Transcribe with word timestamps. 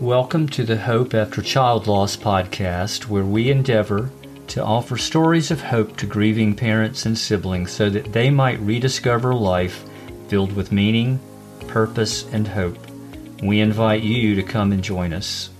Welcome 0.00 0.48
to 0.50 0.62
the 0.62 0.76
Hope 0.76 1.12
After 1.12 1.42
Child 1.42 1.88
Loss 1.88 2.18
podcast, 2.18 3.08
where 3.08 3.24
we 3.24 3.50
endeavor 3.50 4.12
to 4.46 4.62
offer 4.62 4.96
stories 4.96 5.50
of 5.50 5.60
hope 5.60 5.96
to 5.96 6.06
grieving 6.06 6.54
parents 6.54 7.04
and 7.04 7.18
siblings 7.18 7.72
so 7.72 7.90
that 7.90 8.12
they 8.12 8.30
might 8.30 8.60
rediscover 8.60 9.34
life 9.34 9.84
filled 10.28 10.52
with 10.52 10.70
meaning, 10.70 11.18
purpose, 11.66 12.24
and 12.30 12.46
hope. 12.46 12.78
We 13.42 13.58
invite 13.58 14.04
you 14.04 14.36
to 14.36 14.42
come 14.44 14.70
and 14.70 14.84
join 14.84 15.12
us. 15.12 15.50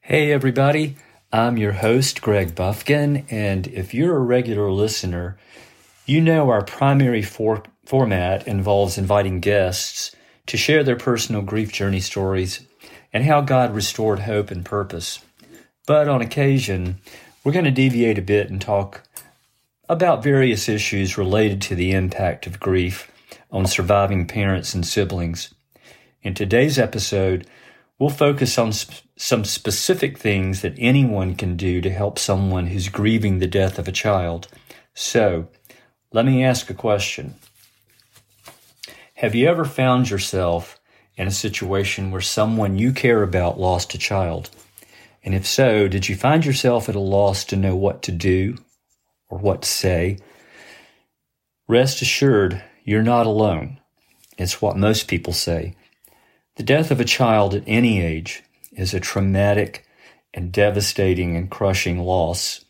Hey, 0.00 0.32
everybody. 0.32 0.96
I'm 1.30 1.58
your 1.58 1.72
host, 1.72 2.22
Greg 2.22 2.54
Buffkin, 2.54 3.26
and 3.28 3.66
if 3.66 3.92
you're 3.92 4.16
a 4.16 4.20
regular 4.20 4.72
listener, 4.72 5.36
you 6.06 6.22
know 6.22 6.48
our 6.48 6.64
primary 6.64 7.20
for- 7.20 7.64
format 7.84 8.48
involves 8.48 8.96
inviting 8.96 9.40
guests 9.40 10.16
to 10.46 10.56
share 10.56 10.84
their 10.84 10.96
personal 10.96 11.42
grief 11.42 11.72
journey 11.72 12.00
stories 12.00 12.66
and 13.12 13.24
how 13.24 13.40
God 13.40 13.74
restored 13.74 14.20
hope 14.20 14.50
and 14.50 14.64
purpose. 14.64 15.20
But 15.86 16.08
on 16.08 16.20
occasion, 16.20 16.98
we're 17.44 17.52
going 17.52 17.64
to 17.64 17.70
deviate 17.70 18.18
a 18.18 18.22
bit 18.22 18.50
and 18.50 18.60
talk 18.60 19.02
about 19.88 20.22
various 20.22 20.68
issues 20.68 21.16
related 21.16 21.62
to 21.62 21.74
the 21.74 21.92
impact 21.92 22.46
of 22.46 22.60
grief 22.60 23.10
on 23.50 23.66
surviving 23.66 24.26
parents 24.26 24.74
and 24.74 24.86
siblings. 24.86 25.54
In 26.22 26.34
today's 26.34 26.78
episode, 26.78 27.46
we'll 27.98 28.10
focus 28.10 28.58
on 28.58 28.72
sp- 28.74 29.06
some 29.16 29.44
specific 29.44 30.18
things 30.18 30.60
that 30.62 30.74
anyone 30.76 31.34
can 31.36 31.56
do 31.56 31.80
to 31.80 31.90
help 31.90 32.18
someone 32.18 32.66
who's 32.66 32.88
grieving 32.88 33.38
the 33.38 33.46
death 33.46 33.78
of 33.78 33.86
a 33.86 33.92
child. 33.92 34.48
So, 34.92 35.48
let 36.12 36.26
me 36.26 36.42
ask 36.44 36.68
a 36.68 36.74
question. 36.74 37.36
Have 39.20 39.34
you 39.34 39.48
ever 39.48 39.64
found 39.64 40.10
yourself 40.10 40.78
in 41.16 41.26
a 41.26 41.30
situation 41.30 42.10
where 42.10 42.20
someone 42.20 42.76
you 42.76 42.92
care 42.92 43.22
about 43.22 43.58
lost 43.58 43.94
a 43.94 43.98
child? 43.98 44.50
And 45.24 45.34
if 45.34 45.46
so, 45.46 45.88
did 45.88 46.06
you 46.06 46.14
find 46.14 46.44
yourself 46.44 46.90
at 46.90 46.94
a 46.96 47.00
loss 47.00 47.42
to 47.46 47.56
know 47.56 47.74
what 47.74 48.02
to 48.02 48.12
do 48.12 48.58
or 49.30 49.38
what 49.38 49.62
to 49.62 49.68
say? 49.70 50.18
Rest 51.66 52.02
assured, 52.02 52.62
you're 52.84 53.02
not 53.02 53.24
alone. 53.24 53.80
It's 54.36 54.60
what 54.60 54.76
most 54.76 55.08
people 55.08 55.32
say. 55.32 55.74
The 56.56 56.62
death 56.62 56.90
of 56.90 57.00
a 57.00 57.04
child 57.06 57.54
at 57.54 57.64
any 57.66 58.02
age 58.02 58.42
is 58.72 58.92
a 58.92 59.00
traumatic 59.00 59.86
and 60.34 60.52
devastating 60.52 61.36
and 61.36 61.50
crushing 61.50 62.00
loss. 62.00 62.66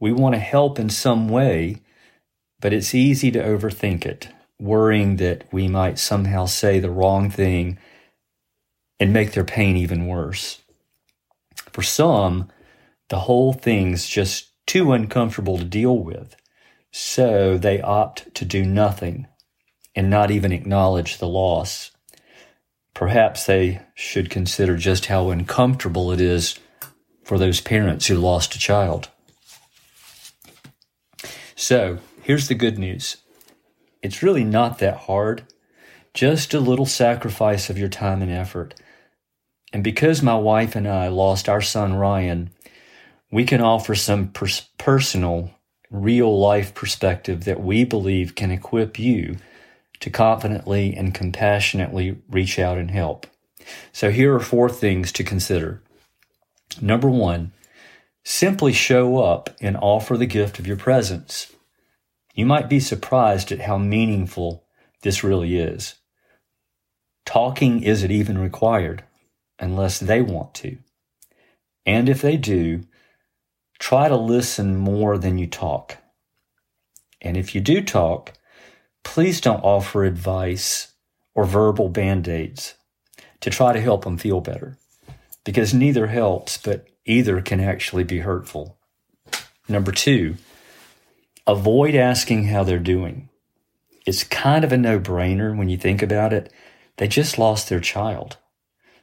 We 0.00 0.10
want 0.10 0.34
to 0.34 0.40
help 0.40 0.80
in 0.80 0.90
some 0.90 1.28
way, 1.28 1.82
but 2.60 2.72
it's 2.72 2.96
easy 2.96 3.30
to 3.30 3.38
overthink 3.38 4.04
it 4.04 4.26
worrying 4.62 5.16
that 5.16 5.44
we 5.52 5.66
might 5.66 5.98
somehow 5.98 6.46
say 6.46 6.78
the 6.78 6.90
wrong 6.90 7.28
thing 7.28 7.78
and 9.00 9.12
make 9.12 9.32
their 9.32 9.44
pain 9.44 9.76
even 9.76 10.06
worse. 10.06 10.60
For 11.72 11.82
some, 11.82 12.48
the 13.08 13.20
whole 13.20 13.52
thing's 13.52 14.06
just 14.06 14.50
too 14.66 14.92
uncomfortable 14.92 15.58
to 15.58 15.64
deal 15.64 15.98
with, 15.98 16.36
so 16.92 17.58
they 17.58 17.82
opt 17.82 18.32
to 18.36 18.44
do 18.44 18.64
nothing 18.64 19.26
and 19.96 20.08
not 20.08 20.30
even 20.30 20.52
acknowledge 20.52 21.18
the 21.18 21.28
loss. 21.28 21.90
Perhaps 22.94 23.46
they 23.46 23.80
should 23.94 24.30
consider 24.30 24.76
just 24.76 25.06
how 25.06 25.30
uncomfortable 25.30 26.12
it 26.12 26.20
is 26.20 26.58
for 27.24 27.38
those 27.38 27.60
parents 27.60 28.06
who 28.06 28.16
lost 28.16 28.54
a 28.54 28.58
child. 28.58 29.08
So, 31.56 31.98
here's 32.22 32.48
the 32.48 32.54
good 32.54 32.78
news. 32.78 33.21
It's 34.02 34.22
really 34.22 34.44
not 34.44 34.78
that 34.78 34.96
hard. 34.96 35.44
Just 36.12 36.52
a 36.52 36.60
little 36.60 36.86
sacrifice 36.86 37.70
of 37.70 37.78
your 37.78 37.88
time 37.88 38.20
and 38.20 38.30
effort. 38.30 38.74
And 39.72 39.82
because 39.82 40.22
my 40.22 40.34
wife 40.34 40.76
and 40.76 40.86
I 40.86 41.08
lost 41.08 41.48
our 41.48 41.62
son 41.62 41.94
Ryan, 41.94 42.50
we 43.30 43.44
can 43.44 43.62
offer 43.62 43.94
some 43.94 44.28
pers- 44.28 44.68
personal, 44.76 45.50
real 45.90 46.38
life 46.38 46.74
perspective 46.74 47.44
that 47.44 47.62
we 47.62 47.84
believe 47.84 48.34
can 48.34 48.50
equip 48.50 48.98
you 48.98 49.36
to 50.00 50.10
confidently 50.10 50.94
and 50.94 51.14
compassionately 51.14 52.18
reach 52.28 52.58
out 52.58 52.76
and 52.76 52.90
help. 52.90 53.26
So 53.92 54.10
here 54.10 54.34
are 54.34 54.40
four 54.40 54.68
things 54.68 55.12
to 55.12 55.24
consider. 55.24 55.80
Number 56.80 57.08
one, 57.08 57.52
simply 58.24 58.72
show 58.72 59.18
up 59.18 59.50
and 59.60 59.76
offer 59.76 60.16
the 60.16 60.26
gift 60.26 60.58
of 60.58 60.66
your 60.66 60.76
presence. 60.76 61.52
You 62.32 62.46
might 62.46 62.68
be 62.68 62.80
surprised 62.80 63.52
at 63.52 63.60
how 63.60 63.78
meaningful 63.78 64.64
this 65.02 65.22
really 65.22 65.58
is. 65.58 65.96
Talking 67.26 67.82
isn't 67.82 68.10
even 68.10 68.38
required 68.38 69.04
unless 69.58 69.98
they 69.98 70.22
want 70.22 70.54
to. 70.54 70.78
And 71.84 72.08
if 72.08 72.22
they 72.22 72.36
do, 72.36 72.84
try 73.78 74.08
to 74.08 74.16
listen 74.16 74.76
more 74.76 75.18
than 75.18 75.38
you 75.38 75.46
talk. 75.46 75.98
And 77.20 77.36
if 77.36 77.54
you 77.54 77.60
do 77.60 77.82
talk, 77.82 78.32
please 79.04 79.40
don't 79.40 79.62
offer 79.62 80.04
advice 80.04 80.92
or 81.34 81.44
verbal 81.44 81.88
band 81.88 82.28
aids 82.28 82.74
to 83.40 83.50
try 83.50 83.72
to 83.72 83.80
help 83.80 84.04
them 84.04 84.18
feel 84.18 84.40
better 84.40 84.78
because 85.44 85.74
neither 85.74 86.06
helps, 86.06 86.56
but 86.56 86.86
either 87.04 87.40
can 87.40 87.60
actually 87.60 88.04
be 88.04 88.20
hurtful. 88.20 88.78
Number 89.68 89.92
two, 89.92 90.36
avoid 91.46 91.94
asking 91.94 92.44
how 92.44 92.64
they're 92.64 92.78
doing. 92.78 93.28
It's 94.06 94.24
kind 94.24 94.64
of 94.64 94.72
a 94.72 94.76
no 94.76 94.98
brainer 94.98 95.56
when 95.56 95.68
you 95.68 95.76
think 95.76 96.02
about 96.02 96.32
it. 96.32 96.52
They 96.96 97.08
just 97.08 97.38
lost 97.38 97.68
their 97.68 97.80
child. 97.80 98.36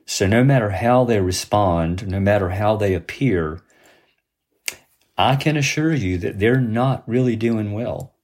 So 0.06 0.28
no 0.28 0.44
matter 0.44 0.72
how 0.72 1.04
they 1.06 1.20
respond, 1.20 2.08
no 2.08 2.20
matter 2.20 2.50
how 2.50 2.76
they 2.76 2.94
appear, 2.94 3.62
I 5.18 5.36
can 5.36 5.58
assure 5.58 5.94
you 5.94 6.18
that 6.20 6.40
they're 6.40 6.62
not 6.62 7.08
really 7.08 7.36
doing 7.36 7.74
well. 7.74 8.16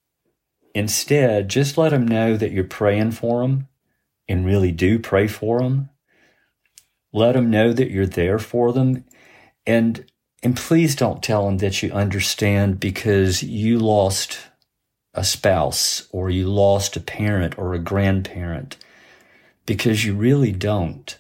Instead, 0.74 1.50
just 1.50 1.78
let 1.78 1.90
them 1.90 2.08
know 2.08 2.36
that 2.36 2.52
you're 2.52 2.64
praying 2.64 3.12
for 3.12 3.42
them 3.42 3.68
and 4.28 4.46
really 4.46 4.72
do 4.72 5.00
pray 5.00 5.28
for 5.28 5.60
them. 5.60 5.90
Let 7.14 7.34
them 7.34 7.50
know 7.50 7.72
that 7.72 7.92
you're 7.92 8.06
there 8.06 8.40
for 8.40 8.74
them 8.74 9.06
and 9.66 10.06
and 10.46 10.56
please 10.56 10.96
don't 10.96 11.24
tell 11.24 11.48
them 11.48 11.58
that 11.58 11.82
you 11.82 11.92
understand 11.92 12.80
because 12.80 13.42
you 13.42 13.80
lost 13.80 14.38
a 15.16 15.24
spouse 15.24 16.08
or 16.12 16.30
you 16.30 16.46
lost 16.46 16.96
a 16.96 17.00
parent 17.00 17.58
or 17.58 17.74
a 17.74 17.80
grandparent 17.80 18.78
because 19.66 20.06
you 20.06 20.14
really 20.14 20.52
don't. 20.52 21.18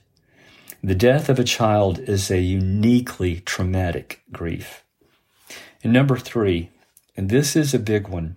The 0.83 0.93
death 0.93 1.27
of 1.27 1.39
a 1.39 1.43
child 1.43 1.97
is 1.97 2.29
a 2.29 2.39
uniquely 2.39 3.39
traumatic 3.39 4.21
grief. 4.31 4.83
And 5.83 5.91
number 5.91 6.17
three, 6.17 6.69
and 7.17 7.27
this 7.27 7.55
is 7.55 7.73
a 7.73 7.79
big 7.79 8.07
one. 8.07 8.35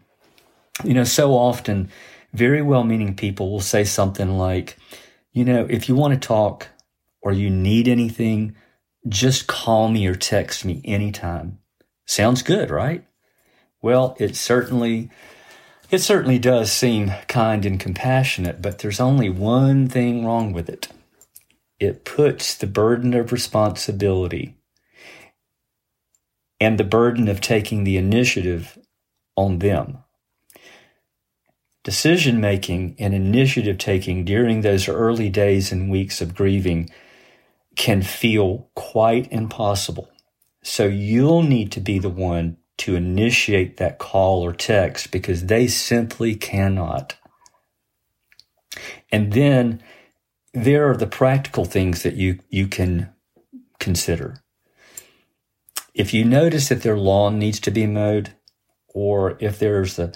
You 0.84 0.94
know, 0.94 1.05
so 1.05 1.34
often 1.34 1.91
very 2.32 2.62
well 2.62 2.82
meaning 2.82 3.15
people 3.15 3.50
will 3.50 3.60
say 3.60 3.84
something 3.84 4.38
like, 4.38 4.78
you 5.32 5.44
know, 5.44 5.66
if 5.69 5.87
you 5.87 5.94
want 5.94 6.15
to 6.15 6.26
talk 6.26 6.69
or 7.20 7.32
you 7.32 7.50
need 7.50 7.88
anything, 7.88 8.56
just 9.08 9.46
call 9.46 9.88
me 9.88 10.06
or 10.06 10.14
text 10.14 10.64
me 10.64 10.80
anytime. 10.84 11.58
Sounds 12.06 12.42
good, 12.42 12.70
right? 12.70 13.04
Well, 13.82 14.16
it 14.19 14.36
certainly 14.36 15.10
it 15.91 15.98
certainly 16.00 16.38
does 16.38 16.70
seem 16.70 17.12
kind 17.28 17.64
and 17.64 17.80
compassionate, 17.80 18.60
but 18.60 18.78
there's 18.78 19.00
only 19.00 19.30
one 19.30 19.88
thing 19.88 20.24
wrong 20.24 20.52
with 20.52 20.69
it. 20.69 20.88
It 21.80 22.04
puts 22.04 22.54
the 22.54 22.66
burden 22.66 23.14
of 23.14 23.32
responsibility 23.32 24.56
and 26.60 26.76
the 26.76 26.84
burden 26.84 27.28
of 27.28 27.40
taking 27.40 27.84
the 27.84 27.96
initiative 27.96 28.78
on 29.36 29.60
them. 29.60 29.98
Decision 31.84 32.40
making 32.40 32.96
and 32.99 33.14
initiative 33.14 33.78
taking 33.78 34.25
during 34.25 34.61
those 34.61 34.88
early 34.88 35.31
days 35.31 35.72
and 35.72 35.90
weeks 35.90 36.20
of 36.20 36.34
grieving 36.34 36.90
can 37.78 38.02
feel 38.02 38.69
quite 38.75 39.32
impossible. 39.32 40.10
So 40.62 40.86
you'll 40.86 41.44
need 41.44 41.70
to 41.72 41.80
be 41.80 42.00
the 42.00 42.10
one 42.10 42.58
to 42.78 42.96
initiate 42.96 43.76
that 43.76 43.98
call 43.98 44.44
or 44.44 44.52
text 44.52 45.12
because 45.12 45.46
they 45.46 45.69
simply 45.69 46.34
cannot. 46.34 47.16
And 49.10 49.32
then 49.32 49.80
there 50.52 50.90
are 50.90 50.96
the 50.96 51.06
practical 51.06 51.64
things 51.64 52.02
that 52.02 52.14
you, 52.14 52.40
you 52.50 52.66
can 52.66 53.10
consider. 53.78 54.42
If 55.94 56.12
you 56.12 56.25
notice 56.25 56.69
that 56.69 56.82
their 56.82 56.98
lawn 56.98 57.38
needs 57.38 57.60
to 57.60 57.70
be 57.70 57.86
mowed, 57.86 58.34
or 58.88 59.36
if 59.40 59.60
there's 59.60 60.00
a, 60.00 60.10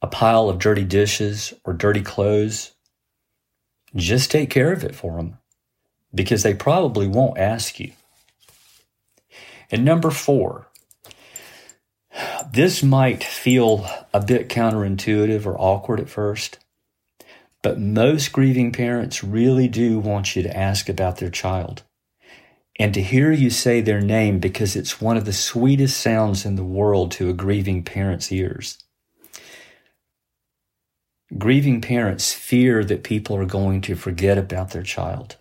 a 0.00 0.06
pile 0.06 0.48
of 0.48 0.60
dirty 0.60 0.84
dishes 0.84 1.52
or 1.64 1.72
dirty 1.72 2.02
clothes, 2.02 2.72
just 3.96 4.30
take 4.30 4.48
care 4.48 4.72
of 4.72 4.84
it 4.84 4.94
for 4.94 5.16
them 5.16 5.38
because 6.14 6.42
they 6.42 6.54
probably 6.54 7.06
won't 7.06 7.38
ask 7.38 7.78
you. 7.78 7.92
And 9.70 9.84
number 9.84 10.10
four, 10.10 10.68
this 12.50 12.82
might 12.82 13.22
feel 13.22 13.86
a 14.14 14.20
bit 14.20 14.48
counterintuitive 14.48 15.46
or 15.46 15.60
awkward 15.60 16.00
at 16.00 16.08
first, 16.08 16.58
But 17.62 17.80
most 17.80 18.32
grieving 18.32 18.72
parents 18.72 19.24
really 19.24 19.68
do 19.68 19.98
want 19.98 20.36
you 20.36 20.42
to 20.42 20.56
ask 20.56 20.88
about 20.88 21.16
their 21.16 21.30
child 21.30 21.82
and 22.78 22.94
to 22.94 23.02
hear 23.02 23.32
you 23.32 23.50
say 23.50 23.80
their 23.80 24.00
name 24.00 24.38
because 24.38 24.76
it's 24.76 25.00
one 25.00 25.16
of 25.16 25.24
the 25.24 25.32
sweetest 25.32 26.00
sounds 26.00 26.44
in 26.44 26.54
the 26.54 26.64
world 26.64 27.10
to 27.12 27.28
a 27.28 27.32
grieving 27.32 27.82
parent's 27.82 28.30
ears. 28.30 28.78
Grieving 31.36 31.80
parents 31.80 32.32
fear 32.32 32.84
that 32.84 33.02
people 33.02 33.36
are 33.36 33.44
going 33.44 33.80
to 33.82 33.96
forget 33.96 34.38
about 34.38 34.70
their 34.70 34.84
child. 34.84 35.36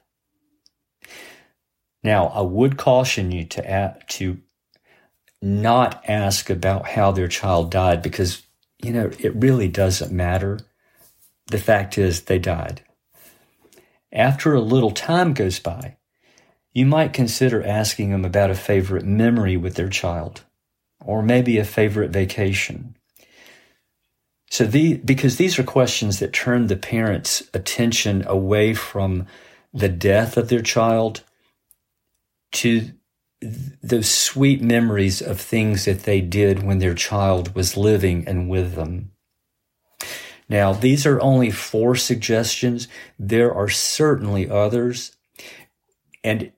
Now, 2.08 2.28
I 2.28 2.40
would 2.40 2.78
caution 2.78 3.34
you 3.34 3.44
to 3.44 3.98
to 4.08 4.38
not 5.42 6.02
ask 6.08 6.50
about 6.50 6.88
how 6.88 7.12
their 7.12 7.28
child 7.28 7.70
died 7.70 8.02
because, 8.02 8.44
you 8.82 8.94
know, 8.94 9.12
it 9.20 9.36
really 9.36 9.68
doesn't 9.68 10.10
matter. 10.10 10.58
The 11.48 11.58
fact 11.58 11.98
is 11.98 12.22
they 12.22 12.40
died. 12.40 12.82
After 14.14 14.54
a 14.54 14.62
little 14.62 14.92
time 14.92 15.34
goes 15.34 15.60
by, 15.60 15.98
you 16.72 16.86
might 16.86 17.12
consider 17.12 17.62
asking 17.62 18.12
them 18.12 18.24
about 18.24 18.52
a 18.52 18.56
favorite 18.56 19.06
memory 19.06 19.58
with 19.58 19.76
their 19.76 19.90
child, 19.90 20.46
or 21.04 21.22
maybe 21.22 21.58
a 21.58 21.66
favorite 21.66 22.12
vacation. 22.12 22.96
So 24.50 24.64
the, 24.64 24.94
because 24.94 25.36
these 25.36 25.60
are 25.60 25.64
questions 25.64 26.20
that 26.20 26.32
turn 26.32 26.68
the 26.68 26.78
parent's 26.78 27.44
attention 27.54 28.26
away 28.26 28.74
from 28.74 29.28
the 29.74 29.90
death 29.90 30.38
of 30.38 30.48
their 30.48 30.62
child 30.62 31.24
to 32.54 32.92
those 33.84 34.10
sweet 34.10 34.62
memories 34.62 35.22
of 35.22 35.40
things 35.40 35.86
that 35.86 36.04
they 36.04 36.22
did 36.22 36.64
when 36.64 36.80
their 36.80 36.96
child 36.96 37.54
was 37.54 37.78
living 37.78 38.28
and 38.28 38.50
with 38.50 38.74
them. 38.74 39.12
Now, 40.50 40.74
these 40.74 41.06
are 41.06 41.22
only 41.22 41.52
four 41.52 41.96
suggestions. 41.96 42.88
There 43.20 43.54
are 43.54 43.70
certainly 43.70 44.50
others. 44.50 45.16
And 46.24 46.52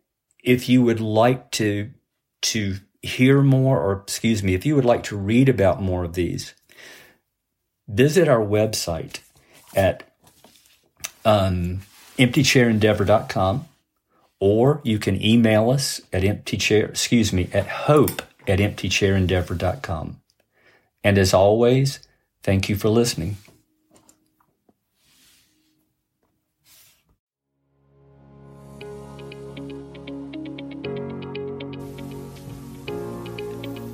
if 0.44 0.70
you 0.70 0.82
would 0.84 1.02
like 1.02 1.52
to 1.52 1.92
to 2.42 2.78
hear 3.02 3.42
more 3.42 3.80
or 3.80 3.94
excuse 3.94 4.44
me 4.44 4.54
if 4.54 4.66
you 4.66 4.76
would 4.76 4.86
like 4.86 5.04
to 5.04 5.18
read 5.18 5.48
about 5.48 5.82
more 5.82 6.04
of 6.04 6.14
these 6.14 6.54
visit 7.88 8.28
our 8.28 8.46
website 8.46 9.20
at 9.76 10.04
um, 11.26 11.82
emptychairendeavor.com 12.18 13.66
or 14.40 14.82
you 14.84 15.00
can 15.00 15.22
email 15.24 15.70
us 15.70 16.02
at 16.14 16.24
empty 16.24 16.58
chair, 16.58 16.86
excuse 16.86 17.34
me 17.34 17.50
at 17.54 17.68
hope 17.68 18.22
at 18.48 18.60
emptychairendeavor.com 18.60 20.20
and 21.04 21.18
as 21.18 21.34
always 21.34 22.00
thank 22.44 22.70
you 22.70 22.76
for 22.76 22.90
listening 22.90 23.38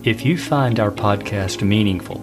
If 0.05 0.23
you 0.23 0.37
find 0.37 0.79
our 0.79 0.91
podcast 0.91 1.63
meaningful, 1.63 2.21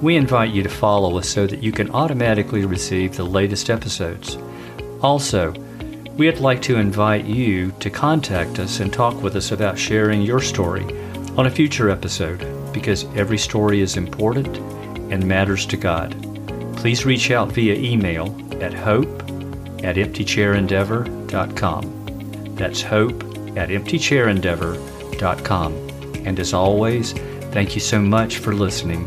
we 0.00 0.14
invite 0.14 0.54
you 0.54 0.62
to 0.62 0.68
follow 0.68 1.18
us 1.18 1.28
so 1.28 1.44
that 1.48 1.60
you 1.60 1.72
can 1.72 1.90
automatically 1.90 2.64
receive 2.64 3.16
the 3.16 3.24
latest 3.24 3.68
episodes. 3.68 4.38
Also, 5.02 5.52
we'd 6.16 6.38
like 6.38 6.62
to 6.62 6.76
invite 6.76 7.26
you 7.26 7.72
to 7.72 7.90
contact 7.90 8.58
us 8.58 8.80
and 8.80 8.90
talk 8.92 9.22
with 9.22 9.36
us 9.36 9.52
about 9.52 9.78
sharing 9.78 10.22
your 10.22 10.40
story 10.40 10.82
on 11.36 11.46
a 11.46 11.50
future 11.50 11.90
episode 11.90 12.44
because 12.72 13.04
every 13.14 13.38
story 13.38 13.82
is 13.82 13.98
important 13.98 14.56
and 15.12 15.26
matters 15.26 15.66
to 15.66 15.76
God. 15.76 16.16
Please 16.76 17.04
reach 17.04 17.30
out 17.30 17.52
via 17.52 17.74
email 17.74 18.34
at 18.62 18.72
hope 18.72 19.22
at 19.84 19.96
emptychairendeavor.com. 19.96 22.54
That's 22.54 22.80
hope 22.82 23.22
at 23.56 23.68
emptychairendeavor.com. 23.68 25.72
And 26.26 26.40
as 26.40 26.54
always, 26.54 27.12
thank 27.12 27.74
you 27.74 27.80
so 27.80 28.00
much 28.00 28.38
for 28.38 28.54
listening 28.54 29.06